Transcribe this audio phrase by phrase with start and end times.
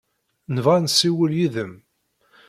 [0.55, 1.73] Nebɣa ad nessiwel yid-m.